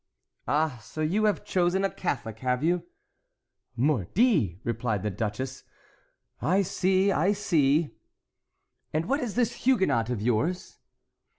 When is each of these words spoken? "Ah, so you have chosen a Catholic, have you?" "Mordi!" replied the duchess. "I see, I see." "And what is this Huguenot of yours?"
"Ah, 0.47 0.79
so 0.81 1.01
you 1.01 1.25
have 1.25 1.45
chosen 1.45 1.83
a 1.85 1.89
Catholic, 1.91 2.39
have 2.39 2.63
you?" 2.63 2.87
"Mordi!" 3.77 4.59
replied 4.63 5.03
the 5.03 5.11
duchess. 5.11 5.63
"I 6.41 6.63
see, 6.63 7.11
I 7.11 7.33
see." 7.33 7.97
"And 8.93 9.05
what 9.05 9.19
is 9.19 9.35
this 9.35 9.53
Huguenot 9.65 10.09
of 10.09 10.19
yours?" 10.19 10.79